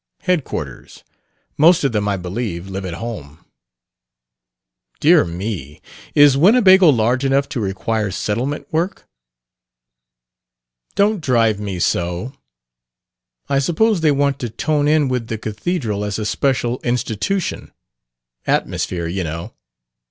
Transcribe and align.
Headquarters. 0.21 1.03
Most 1.59 1.83
of 1.83 1.91
them, 1.91 2.07
I 2.07 2.17
believe, 2.17 2.67
live 2.67 2.85
at 2.87 2.95
home." 2.95 3.45
"Dear 4.99 5.25
me! 5.25 5.79
Is 6.15 6.35
Winnebago 6.35 6.89
large 6.89 7.23
enough 7.23 7.47
to 7.49 7.59
require 7.59 8.09
settlement 8.09 8.65
work?" 8.73 9.07
"Don't 10.95 11.21
drive 11.21 11.59
me 11.59 11.77
so! 11.77 12.33
I 13.47 13.59
suppose 13.59 14.01
they 14.01 14.09
want 14.09 14.39
to 14.39 14.49
tone 14.49 14.87
in 14.87 15.07
with 15.07 15.27
the 15.27 15.37
cathedral 15.37 16.03
as 16.03 16.17
a 16.17 16.25
special 16.25 16.79
institution. 16.79 17.71
'Atmosphere,' 18.47 19.05
you 19.05 19.23
know. 19.23 19.53